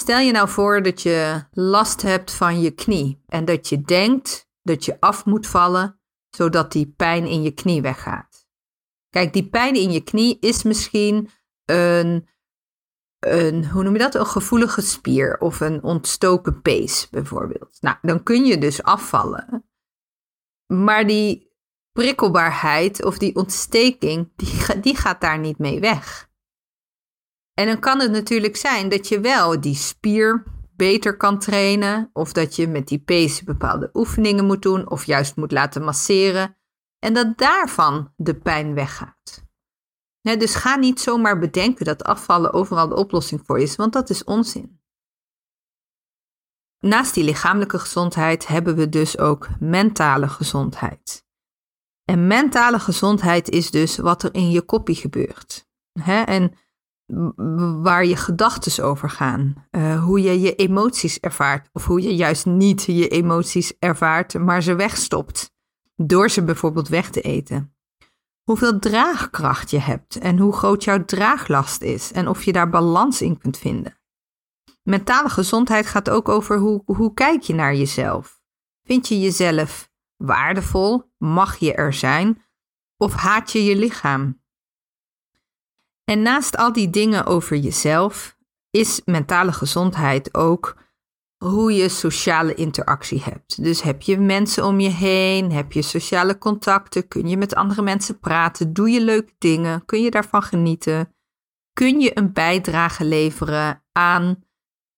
Stel 0.00 0.18
je 0.18 0.32
nou 0.32 0.48
voor 0.48 0.82
dat 0.82 1.02
je 1.02 1.44
last 1.50 2.02
hebt 2.02 2.32
van 2.32 2.60
je 2.60 2.70
knie 2.70 3.22
en 3.26 3.44
dat 3.44 3.68
je 3.68 3.80
denkt 3.80 4.48
dat 4.62 4.84
je 4.84 5.00
af 5.00 5.24
moet 5.24 5.46
vallen 5.46 6.00
zodat 6.36 6.72
die 6.72 6.94
pijn 6.96 7.26
in 7.26 7.42
je 7.42 7.50
knie 7.50 7.82
weggaat. 7.82 8.31
Kijk, 9.12 9.32
die 9.32 9.48
pijn 9.48 9.74
in 9.74 9.92
je 9.92 10.00
knie 10.00 10.36
is 10.40 10.62
misschien 10.62 11.30
een, 11.64 12.28
een 13.18 13.68
hoe 13.68 13.82
noem 13.82 13.92
je 13.92 13.98
dat, 13.98 14.14
een 14.14 14.26
gevoelige 14.26 14.80
spier 14.80 15.38
of 15.38 15.60
een 15.60 15.82
ontstoken 15.82 16.62
pees 16.62 17.08
bijvoorbeeld. 17.10 17.76
Nou, 17.80 17.96
dan 18.02 18.22
kun 18.22 18.44
je 18.44 18.58
dus 18.58 18.82
afvallen. 18.82 19.64
Maar 20.66 21.06
die 21.06 21.50
prikkelbaarheid 21.92 23.04
of 23.04 23.18
die 23.18 23.36
ontsteking, 23.36 24.32
die, 24.36 24.80
die 24.80 24.96
gaat 24.96 25.20
daar 25.20 25.38
niet 25.38 25.58
mee 25.58 25.80
weg. 25.80 26.30
En 27.54 27.66
dan 27.66 27.78
kan 27.78 28.00
het 28.00 28.10
natuurlijk 28.10 28.56
zijn 28.56 28.88
dat 28.88 29.08
je 29.08 29.20
wel 29.20 29.60
die 29.60 29.74
spier 29.74 30.44
beter 30.76 31.16
kan 31.16 31.38
trainen, 31.38 32.10
of 32.12 32.32
dat 32.32 32.56
je 32.56 32.68
met 32.68 32.88
die 32.88 32.98
pees 32.98 33.42
bepaalde 33.42 33.90
oefeningen 33.92 34.44
moet 34.44 34.62
doen, 34.62 34.90
of 34.90 35.04
juist 35.04 35.36
moet 35.36 35.52
laten 35.52 35.82
masseren, 35.82 36.56
en 37.04 37.14
dat 37.14 37.38
daarvan 37.38 38.12
de 38.16 38.34
pijn 38.34 38.74
weggaat. 38.74 39.44
dus 40.20 40.54
ga 40.54 40.76
niet 40.76 41.00
zomaar 41.00 41.38
bedenken 41.38 41.84
dat 41.84 42.04
afvallen 42.04 42.52
overal 42.52 42.88
de 42.88 42.94
oplossing 42.94 43.40
voor 43.44 43.58
is, 43.58 43.76
want 43.76 43.92
dat 43.92 44.10
is 44.10 44.24
onzin. 44.24 44.80
Naast 46.78 47.14
die 47.14 47.24
lichamelijke 47.24 47.78
gezondheid 47.78 48.46
hebben 48.46 48.76
we 48.76 48.88
dus 48.88 49.18
ook 49.18 49.48
mentale 49.60 50.28
gezondheid. 50.28 51.26
En 52.04 52.26
mentale 52.26 52.78
gezondheid 52.78 53.48
is 53.48 53.70
dus 53.70 53.96
wat 53.96 54.22
er 54.22 54.34
in 54.34 54.50
je 54.50 54.62
koppie 54.62 54.96
gebeurt. 54.96 55.70
en 56.26 56.56
waar 57.82 58.04
je 58.04 58.16
gedachten 58.16 58.84
over 58.84 59.10
gaan. 59.10 59.66
Uh, 59.70 60.04
hoe 60.04 60.22
je 60.22 60.40
je 60.40 60.54
emoties 60.54 61.20
ervaart. 61.20 61.68
Of 61.72 61.86
hoe 61.86 62.02
je 62.02 62.16
juist 62.16 62.46
niet 62.46 62.82
je 62.82 63.08
emoties 63.08 63.78
ervaart, 63.78 64.38
maar 64.38 64.62
ze 64.62 64.74
wegstopt. 64.74 65.51
Door 66.06 66.30
ze 66.30 66.44
bijvoorbeeld 66.44 66.88
weg 66.88 67.10
te 67.10 67.20
eten. 67.20 67.76
Hoeveel 68.42 68.78
draagkracht 68.78 69.70
je 69.70 69.78
hebt 69.78 70.18
en 70.18 70.38
hoe 70.38 70.52
groot 70.52 70.84
jouw 70.84 71.04
draaglast 71.04 71.82
is 71.82 72.12
en 72.12 72.28
of 72.28 72.44
je 72.44 72.52
daar 72.52 72.70
balans 72.70 73.22
in 73.22 73.38
kunt 73.38 73.58
vinden. 73.58 73.96
Mentale 74.82 75.28
gezondheid 75.28 75.86
gaat 75.86 76.10
ook 76.10 76.28
over 76.28 76.58
hoe, 76.58 76.82
hoe 76.84 77.14
kijk 77.14 77.42
je 77.42 77.54
naar 77.54 77.74
jezelf. 77.74 78.40
Vind 78.82 79.08
je 79.08 79.20
jezelf 79.20 79.90
waardevol? 80.16 81.10
Mag 81.18 81.56
je 81.56 81.74
er 81.74 81.92
zijn? 81.92 82.42
Of 82.96 83.14
haat 83.14 83.52
je 83.52 83.64
je 83.64 83.76
lichaam? 83.76 84.40
En 86.04 86.22
naast 86.22 86.56
al 86.56 86.72
die 86.72 86.90
dingen 86.90 87.26
over 87.26 87.56
jezelf 87.56 88.36
is 88.70 89.00
mentale 89.04 89.52
gezondheid 89.52 90.34
ook 90.34 90.76
hoe 91.42 91.72
je 91.72 91.88
sociale 91.88 92.54
interactie 92.54 93.22
hebt. 93.22 93.62
Dus 93.62 93.82
heb 93.82 94.02
je 94.02 94.18
mensen 94.18 94.64
om 94.64 94.80
je 94.80 94.88
heen, 94.88 95.52
heb 95.52 95.72
je 95.72 95.82
sociale 95.82 96.38
contacten, 96.38 97.08
kun 97.08 97.28
je 97.28 97.36
met 97.36 97.54
andere 97.54 97.82
mensen 97.82 98.18
praten, 98.18 98.72
doe 98.72 98.90
je 98.90 99.00
leuke 99.00 99.32
dingen, 99.38 99.84
kun 99.84 100.02
je 100.02 100.10
daarvan 100.10 100.42
genieten, 100.42 101.14
kun 101.72 102.00
je 102.00 102.18
een 102.18 102.32
bijdrage 102.32 103.04
leveren 103.04 103.82
aan 103.92 104.44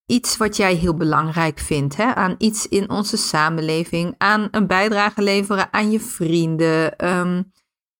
iets 0.06 0.36
wat 0.36 0.56
jij 0.56 0.74
heel 0.74 0.94
belangrijk 0.94 1.58
vindt, 1.58 1.96
hè? 1.96 2.14
aan 2.14 2.34
iets 2.38 2.68
in 2.68 2.90
onze 2.90 3.16
samenleving, 3.16 4.14
aan 4.18 4.48
een 4.50 4.66
bijdrage 4.66 5.22
leveren 5.22 5.72
aan 5.72 5.90
je 5.90 6.00
vrienden. 6.00 7.06
Um, 7.08 7.52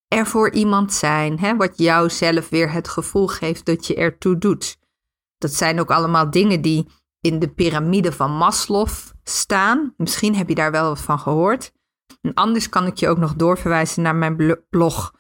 er 0.09 0.27
voor 0.27 0.51
iemand 0.51 0.93
zijn, 0.93 1.39
hè, 1.39 1.57
wat 1.57 1.79
jou 1.79 2.11
zelf 2.11 2.49
weer 2.49 2.73
het 2.73 2.89
gevoel 2.89 3.27
geeft 3.27 3.67
dat 3.67 3.87
je 3.87 3.95
ertoe 3.95 4.39
doet. 4.39 4.79
Dat 5.39 5.53
zijn 5.53 5.81
ook 5.81 5.91
allemaal 5.91 6.31
dingen 6.31 6.61
die 6.61 6.87
in 7.25 7.39
de 7.39 7.49
piramide 7.49 8.13
van 8.13 8.31
Maslow 8.31 8.89
staan. 9.23 9.95
Misschien 9.97 10.35
heb 10.35 10.49
je 10.49 10.55
daar 10.55 10.71
wel 10.71 10.89
wat 10.89 11.01
van 11.01 11.19
gehoord. 11.19 11.73
En 12.21 12.35
anders 12.35 12.69
kan 12.69 12.87
ik 12.87 12.97
je 12.97 13.09
ook 13.09 13.19
nog 13.19 13.35
doorverwijzen 13.35 14.03
naar 14.03 14.15
mijn 14.15 14.65
blog. 14.71 15.15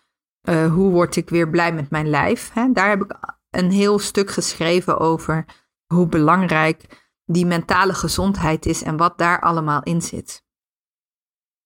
Uh, 0.49 0.73
hoe 0.73 0.90
word 0.90 1.16
ik 1.16 1.28
weer 1.28 1.50
blij 1.50 1.73
met 1.73 1.90
mijn 1.90 2.08
lijf? 2.08 2.52
Daar 2.73 2.88
heb 2.88 3.02
ik 3.02 3.16
een 3.50 3.70
heel 3.70 3.99
stuk 3.99 4.30
geschreven 4.30 4.99
over 4.99 5.44
hoe 5.87 6.06
belangrijk 6.06 7.06
die 7.25 7.46
mentale 7.46 7.94
gezondheid 7.94 8.66
is 8.66 8.82
en 8.82 8.96
wat 8.96 9.18
daar 9.18 9.40
allemaal 9.40 9.82
in 9.82 10.02
zit. 10.02 10.44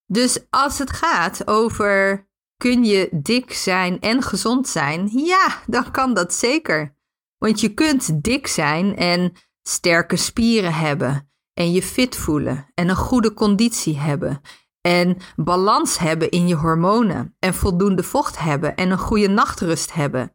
Dus 0.06 0.46
als 0.50 0.78
het 0.78 0.90
gaat 0.90 1.46
over 1.46 2.26
Kun 2.58 2.84
je 2.84 3.08
dik 3.12 3.52
zijn 3.52 4.00
en 4.00 4.22
gezond 4.22 4.68
zijn? 4.68 5.08
Ja, 5.12 5.62
dan 5.66 5.90
kan 5.90 6.14
dat 6.14 6.34
zeker. 6.34 6.96
Want 7.36 7.60
je 7.60 7.74
kunt 7.74 8.24
dik 8.24 8.46
zijn 8.46 8.96
en 8.96 9.32
sterke 9.68 10.16
spieren 10.16 10.74
hebben 10.74 11.30
en 11.54 11.72
je 11.72 11.82
fit 11.82 12.16
voelen 12.16 12.66
en 12.74 12.88
een 12.88 12.96
goede 12.96 13.34
conditie 13.34 13.98
hebben 13.98 14.40
en 14.80 15.16
balans 15.36 15.98
hebben 15.98 16.30
in 16.30 16.48
je 16.48 16.54
hormonen 16.54 17.36
en 17.38 17.54
voldoende 17.54 18.02
vocht 18.02 18.38
hebben 18.38 18.76
en 18.76 18.90
een 18.90 18.98
goede 18.98 19.28
nachtrust 19.28 19.94
hebben 19.94 20.32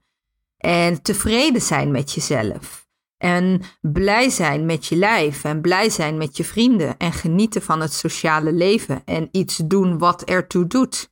en 0.57 1.01
tevreden 1.01 1.61
zijn 1.61 1.91
met 1.91 2.11
jezelf 2.11 2.87
en 3.17 3.61
blij 3.81 4.29
zijn 4.29 4.65
met 4.65 4.85
je 4.85 4.95
lijf 4.95 5.43
en 5.43 5.61
blij 5.61 5.89
zijn 5.89 6.17
met 6.17 6.37
je 6.37 6.43
vrienden 6.43 6.97
en 6.97 7.11
genieten 7.11 7.61
van 7.61 7.81
het 7.81 7.93
sociale 7.93 8.53
leven 8.53 9.01
en 9.05 9.27
iets 9.31 9.57
doen 9.57 9.97
wat 9.97 10.23
ertoe 10.23 10.67
doet 10.67 11.11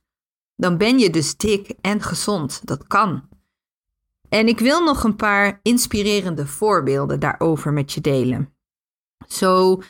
dan 0.62 0.76
ben 0.76 0.98
je 0.98 1.10
dus 1.10 1.36
dik 1.36 1.74
en 1.80 2.02
gezond. 2.02 2.60
Dat 2.64 2.86
kan. 2.86 3.28
En 4.32 4.48
ik 4.48 4.58
wil 4.58 4.84
nog 4.84 5.04
een 5.04 5.16
paar 5.16 5.60
inspirerende 5.62 6.46
voorbeelden 6.46 7.20
daarover 7.20 7.72
met 7.72 7.92
je 7.92 8.00
delen. 8.00 8.54
Zo 9.28 9.82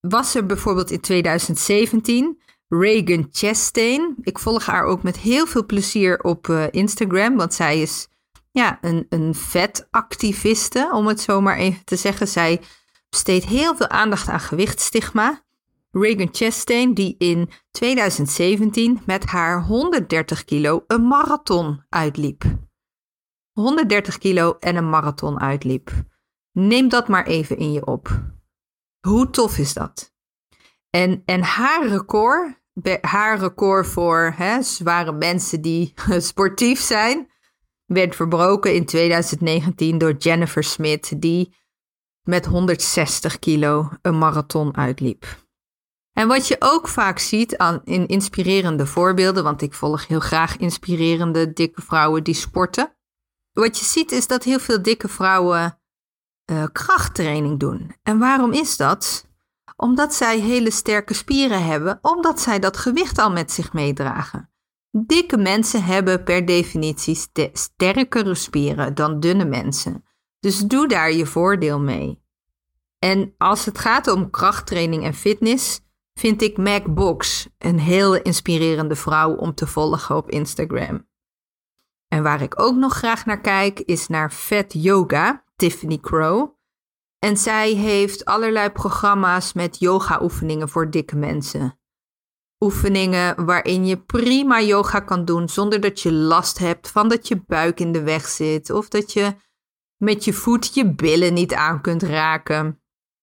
was 0.00 0.34
er 0.34 0.46
bijvoorbeeld 0.46 0.90
in 0.90 1.00
2017 1.00 2.42
Reagan 2.68 3.28
Chastain. 3.30 4.14
Ik 4.20 4.38
volg 4.38 4.66
haar 4.66 4.84
ook 4.84 5.02
met 5.02 5.18
heel 5.18 5.46
veel 5.46 5.66
plezier 5.66 6.20
op 6.20 6.46
uh, 6.46 6.64
Instagram, 6.70 7.36
want 7.36 7.54
zij 7.54 7.80
is 7.80 8.08
ja, 8.50 8.78
een, 8.80 9.06
een 9.08 9.34
vetactiviste, 9.34 10.90
om 10.92 11.06
het 11.06 11.20
zo 11.20 11.40
maar 11.40 11.56
even 11.56 11.84
te 11.84 11.96
zeggen. 11.96 12.28
Zij 12.28 12.60
besteedt 13.08 13.44
heel 13.44 13.76
veel 13.76 13.88
aandacht 13.88 14.28
aan 14.28 14.40
gewichtstigma. 14.40 15.42
Reagan 15.90 16.28
Chastain, 16.32 16.94
die 16.94 17.14
in 17.18 17.50
2017 17.70 19.02
met 19.06 19.24
haar 19.24 19.62
130 19.62 20.44
kilo 20.44 20.84
een 20.86 21.06
marathon 21.06 21.84
uitliep. 21.88 22.44
130 23.54 24.18
kilo 24.18 24.56
en 24.60 24.76
een 24.76 24.90
marathon 24.90 25.40
uitliep. 25.40 25.92
Neem 26.52 26.88
dat 26.88 27.08
maar 27.08 27.26
even 27.26 27.56
in 27.56 27.72
je 27.72 27.86
op. 27.86 28.22
Hoe 29.00 29.30
tof 29.30 29.58
is 29.58 29.74
dat? 29.74 30.12
En, 30.90 31.22
en 31.24 31.42
haar 31.42 31.86
record, 31.86 32.60
haar 33.00 33.38
record 33.38 33.86
voor 33.86 34.32
hè, 34.36 34.62
zware 34.62 35.12
mensen 35.12 35.60
die 35.62 35.94
sportief 36.18 36.80
zijn, 36.80 37.30
werd 37.84 38.16
verbroken 38.16 38.74
in 38.74 38.84
2019 38.84 39.98
door 39.98 40.16
Jennifer 40.16 40.64
Smith, 40.64 41.22
die 41.22 41.54
met 42.22 42.46
160 42.46 43.38
kilo 43.38 43.90
een 44.02 44.18
marathon 44.18 44.76
uitliep. 44.76 45.42
En 46.12 46.28
wat 46.28 46.48
je 46.48 46.56
ook 46.58 46.88
vaak 46.88 47.18
ziet 47.18 47.56
aan, 47.56 47.80
in 47.84 48.06
inspirerende 48.06 48.86
voorbeelden, 48.86 49.44
want 49.44 49.62
ik 49.62 49.74
volg 49.74 50.06
heel 50.06 50.20
graag 50.20 50.56
inspirerende 50.56 51.52
dikke 51.52 51.82
vrouwen 51.82 52.24
die 52.24 52.34
sporten. 52.34 52.96
Wat 53.54 53.78
je 53.78 53.84
ziet 53.84 54.12
is 54.12 54.26
dat 54.26 54.44
heel 54.44 54.58
veel 54.58 54.82
dikke 54.82 55.08
vrouwen 55.08 55.78
uh, 56.50 56.64
krachttraining 56.72 57.60
doen. 57.60 57.96
En 58.02 58.18
waarom 58.18 58.52
is 58.52 58.76
dat? 58.76 59.28
Omdat 59.76 60.14
zij 60.14 60.38
hele 60.38 60.70
sterke 60.70 61.14
spieren 61.14 61.64
hebben, 61.64 61.98
omdat 62.02 62.40
zij 62.40 62.58
dat 62.58 62.76
gewicht 62.76 63.18
al 63.18 63.30
met 63.30 63.52
zich 63.52 63.72
meedragen. 63.72 64.50
Dikke 64.90 65.36
mensen 65.36 65.84
hebben 65.84 66.24
per 66.24 66.46
definitie 66.46 67.14
st 67.14 67.48
sterkere 67.52 68.34
spieren 68.34 68.94
dan 68.94 69.20
dunne 69.20 69.44
mensen. 69.44 70.04
Dus 70.40 70.58
doe 70.58 70.88
daar 70.88 71.12
je 71.12 71.26
voordeel 71.26 71.80
mee. 71.80 72.22
En 72.98 73.34
als 73.38 73.64
het 73.64 73.78
gaat 73.78 74.06
om 74.06 74.30
krachttraining 74.30 75.04
en 75.04 75.14
fitness, 75.14 75.80
vind 76.14 76.42
ik 76.42 76.56
Mac 76.56 76.94
Box 76.94 77.48
een 77.58 77.78
heel 77.78 78.14
inspirerende 78.14 78.96
vrouw 78.96 79.34
om 79.34 79.54
te 79.54 79.66
volgen 79.66 80.16
op 80.16 80.30
Instagram. 80.30 81.06
En 82.08 82.22
waar 82.22 82.42
ik 82.42 82.60
ook 82.60 82.76
nog 82.76 82.94
graag 82.94 83.26
naar 83.26 83.40
kijk, 83.40 83.80
is 83.80 84.08
naar 84.08 84.30
Fat 84.30 84.72
Yoga, 84.72 85.44
Tiffany 85.56 85.98
Crow. 85.98 86.54
En 87.18 87.36
zij 87.36 87.72
heeft 87.72 88.24
allerlei 88.24 88.70
programma's 88.70 89.52
met 89.52 89.78
yoga-oefeningen 89.78 90.68
voor 90.68 90.90
dikke 90.90 91.16
mensen. 91.16 91.78
Oefeningen 92.60 93.44
waarin 93.44 93.86
je 93.86 93.96
prima 93.96 94.60
yoga 94.60 95.00
kan 95.00 95.24
doen 95.24 95.48
zonder 95.48 95.80
dat 95.80 96.00
je 96.00 96.12
last 96.12 96.58
hebt 96.58 96.90
van 96.90 97.08
dat 97.08 97.28
je 97.28 97.42
buik 97.46 97.80
in 97.80 97.92
de 97.92 98.02
weg 98.02 98.26
zit 98.26 98.70
of 98.70 98.88
dat 98.88 99.12
je 99.12 99.36
met 99.96 100.24
je 100.24 100.32
voet 100.32 100.74
je 100.74 100.94
billen 100.94 101.34
niet 101.34 101.54
aan 101.54 101.80
kunt 101.80 102.02
raken. 102.02 102.82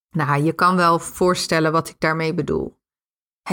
Nou, 0.09 0.43
je 0.43 0.53
kan 0.53 0.75
wel 0.75 0.99
voorstellen 0.99 1.71
wat 1.71 1.89
ik 1.89 1.99
daarmee 1.99 2.33
bedoel. 2.33 2.80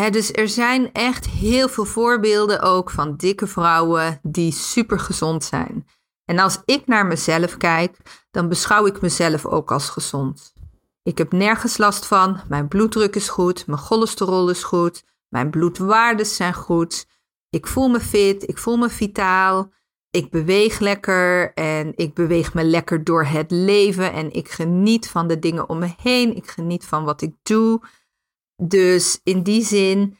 Dus 0.07 0.33
er 0.33 0.49
zijn 0.49 0.93
echt 0.93 1.29
heel 1.29 1.69
veel 1.69 1.85
voorbeelden 1.85 2.61
ook 2.61 2.91
van 2.91 3.17
dikke 3.17 3.47
vrouwen 3.47 4.21
die 4.23 4.53
super 4.53 5.01
gezond 5.01 5.45
zijn. 5.45 5.87
En 6.25 6.39
als 6.39 6.63
ik 6.65 6.87
naar 6.87 7.07
mezelf 7.07 7.57
kijk, 7.57 7.97
dan 8.31 8.49
beschouw 8.49 8.87
ik 8.87 9.01
mezelf 9.01 9.47
ook 9.47 9.73
als 9.73 9.89
gezond. 9.89 10.53
Ik 11.03 11.19
heb 11.19 11.33
nergens 11.33 11.79
last 11.79 12.07
van, 12.07 12.41
mijn 12.49 12.69
bloeddruk 12.69 13.17
is 13.17 13.29
goed, 13.29 13.67
mijn 13.67 13.79
cholesterol 13.79 14.51
is 14.51 14.63
goed, 14.63 15.05
mijn 15.29 15.51
bloedwaarden 15.51 16.27
zijn 16.27 16.55
goed, 16.55 17.07
ik 17.51 17.67
voel 17.67 17.89
me 17.89 18.01
fit, 18.01 18.49
ik 18.49 18.59
voel 18.59 18.77
me 18.77 18.89
vitaal, 18.89 19.73
ik 20.11 20.31
beweeg 20.31 20.79
lekker 20.79 21.53
en 21.55 21.93
ik 21.97 22.15
beweeg 22.15 22.55
me 22.55 22.65
lekker 22.65 23.05
door 23.05 23.25
het 23.25 23.51
leven 23.51 24.13
en 24.13 24.33
ik 24.33 24.49
geniet 24.49 25.09
van 25.09 25.27
de 25.29 25.39
dingen 25.39 25.69
om 25.69 25.79
me 25.79 25.95
heen, 26.03 26.37
ik 26.37 26.51
geniet 26.51 26.85
van 26.85 27.05
wat 27.05 27.23
ik 27.23 27.35
doe. 27.43 27.81
Dus 28.63 29.21
in 29.23 29.43
die 29.43 29.65
zin 29.65 30.19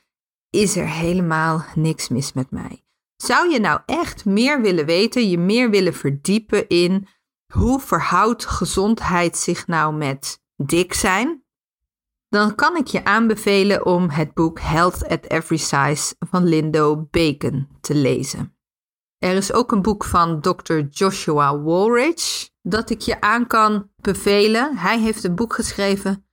is 0.51 0.77
er 0.77 0.89
helemaal 0.89 1.65
niks 1.75 2.09
mis 2.09 2.33
met 2.33 2.51
mij. 2.51 2.85
Zou 3.17 3.51
je 3.51 3.61
nou 3.61 3.81
echt 3.87 4.25
meer 4.25 4.61
willen 4.61 4.87
weten, 4.87 5.29
je 5.29 5.39
meer 5.39 5.71
willen 5.71 5.95
verdiepen 5.95 6.69
in 6.69 7.09
hoe 7.53 7.81
verhoudt 7.81 8.47
gezondheid 8.47 9.37
zich 9.37 9.67
nou 9.67 9.95
met 9.95 10.43
dik 10.57 10.95
zijn? 10.95 11.43
Dan 12.29 12.55
kan 12.55 12.77
ik 12.77 12.87
je 12.87 13.05
aanbevelen 13.05 13.87
om 13.87 14.11
het 14.11 14.35
boek 14.35 14.61
Health 14.61 15.09
at 15.09 15.25
Every 15.25 15.57
Size 15.57 16.15
van 16.19 16.45
Lindo 16.45 17.09
Bacon 17.11 17.69
te 17.81 17.95
lezen. 17.95 18.57
Er 19.19 19.35
is 19.35 19.53
ook 19.53 19.73
een 19.73 19.83
boek 19.83 20.05
van 20.05 20.41
Dr. 20.41 20.79
Joshua 20.91 21.59
Woolridge 21.59 22.49
dat 22.63 22.91
ik 22.91 23.01
je 23.01 23.21
aan 23.21 23.47
kan 23.47 23.91
bevelen. 23.97 24.77
Hij 24.77 24.99
heeft 24.99 25.25
een 25.25 25.35
boek 25.35 25.55
geschreven 25.55 26.28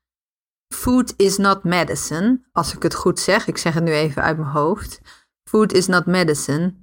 Food 0.67 1.13
is 1.15 1.37
not 1.37 1.63
medicine, 1.63 2.41
als 2.51 2.73
ik 2.73 2.83
het 2.83 2.95
goed 2.95 3.19
zeg. 3.19 3.47
Ik 3.47 3.57
zeg 3.57 3.73
het 3.73 3.83
nu 3.83 3.91
even 3.91 4.21
uit 4.21 4.37
mijn 4.37 4.49
hoofd. 4.49 5.01
Food 5.43 5.73
is 5.73 5.87
not 5.87 6.05
medicine. 6.05 6.75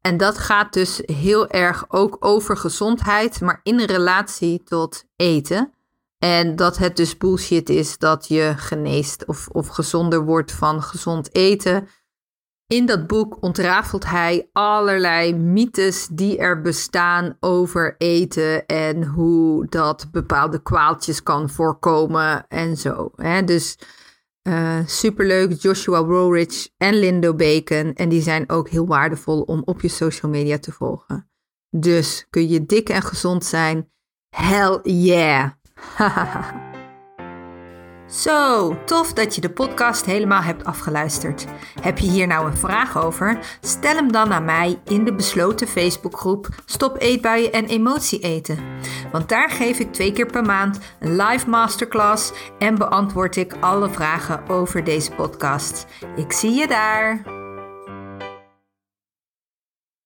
En 0.00 0.16
dat 0.16 0.38
gaat 0.38 0.72
dus 0.72 1.02
heel 1.04 1.48
erg 1.48 1.84
ook 1.88 2.16
over 2.20 2.56
gezondheid, 2.56 3.40
maar 3.40 3.60
in 3.62 3.80
relatie 3.80 4.62
tot 4.62 5.04
eten. 5.16 5.72
En 6.18 6.56
dat 6.56 6.76
het 6.78 6.96
dus 6.96 7.16
bullshit 7.16 7.68
is 7.68 7.98
dat 7.98 8.28
je 8.28 8.54
geneest 8.56 9.26
of, 9.26 9.48
of 9.48 9.68
gezonder 9.68 10.24
wordt 10.24 10.52
van 10.52 10.82
gezond 10.82 11.34
eten. 11.34 11.88
In 12.68 12.86
dat 12.86 13.06
boek 13.06 13.42
ontrafelt 13.42 14.06
hij 14.06 14.48
allerlei 14.52 15.34
mythes 15.34 16.08
die 16.12 16.38
er 16.38 16.60
bestaan 16.60 17.36
over 17.40 17.94
eten 17.98 18.66
en 18.66 19.04
hoe 19.04 19.66
dat 19.68 20.08
bepaalde 20.10 20.62
kwaaltjes 20.62 21.22
kan 21.22 21.50
voorkomen 21.50 22.46
en 22.48 22.76
zo. 22.76 23.10
Hè? 23.16 23.44
Dus 23.44 23.78
uh, 24.42 24.78
superleuk, 24.86 25.52
Joshua 25.62 25.98
Roridge 25.98 26.70
en 26.76 26.94
Lindo 26.94 27.34
Bacon. 27.34 27.94
En 27.94 28.08
die 28.08 28.22
zijn 28.22 28.50
ook 28.50 28.68
heel 28.68 28.86
waardevol 28.86 29.42
om 29.42 29.62
op 29.64 29.80
je 29.80 29.88
social 29.88 30.30
media 30.30 30.58
te 30.58 30.72
volgen. 30.72 31.30
Dus 31.70 32.26
kun 32.30 32.48
je 32.48 32.66
dik 32.66 32.88
en 32.88 33.02
gezond 33.02 33.44
zijn? 33.44 33.90
Hell 34.36 34.80
yeah! 34.82 35.50
Zo, 38.10 38.76
tof 38.84 39.12
dat 39.12 39.34
je 39.34 39.40
de 39.40 39.50
podcast 39.50 40.04
helemaal 40.04 40.42
hebt 40.42 40.64
afgeluisterd. 40.64 41.46
Heb 41.80 41.98
je 41.98 42.10
hier 42.10 42.26
nou 42.26 42.46
een 42.46 42.56
vraag 42.56 43.04
over? 43.04 43.38
Stel 43.60 43.94
hem 43.94 44.12
dan 44.12 44.32
aan 44.32 44.44
mij 44.44 44.78
in 44.84 45.04
de 45.04 45.14
besloten 45.14 45.66
Facebookgroep 45.66 46.48
Stop 46.64 47.00
Eetbuien 47.00 47.52
en 47.52 47.66
Emotie 47.66 48.20
Eten. 48.20 48.58
Want 49.12 49.28
daar 49.28 49.50
geef 49.50 49.78
ik 49.78 49.92
twee 49.92 50.12
keer 50.12 50.26
per 50.26 50.44
maand 50.44 50.78
een 51.00 51.16
live 51.16 51.48
masterclass 51.48 52.32
en 52.58 52.78
beantwoord 52.78 53.36
ik 53.36 53.54
alle 53.60 53.90
vragen 53.90 54.48
over 54.48 54.84
deze 54.84 55.10
podcast. 55.10 55.86
Ik 56.16 56.32
zie 56.32 56.52
je 56.52 56.66
daar. 56.66 57.37